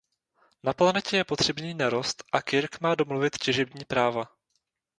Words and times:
Na 0.63 0.73
planetě 0.73 1.17
je 1.17 1.23
potřebný 1.23 1.73
nerost 1.73 2.23
a 2.31 2.41
Kirk 2.41 2.81
má 2.81 2.95
domluvit 2.95 3.37
těžební 3.37 3.85
práva. 3.85 4.25